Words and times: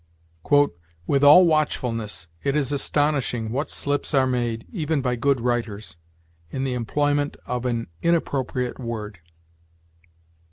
"With 1.05 1.23
all 1.23 1.45
watchfulness, 1.45 2.27
it 2.43 2.55
is 2.55 2.71
astonishing 2.71 3.51
what 3.51 3.69
slips 3.69 4.15
are 4.15 4.25
made, 4.25 4.65
even 4.71 4.99
by 4.99 5.15
good 5.15 5.39
writers, 5.39 5.95
in 6.49 6.63
the 6.63 6.73
employment 6.73 7.37
of 7.45 7.67
an 7.67 7.85
inappropriate 8.01 8.79
word. 8.79 9.19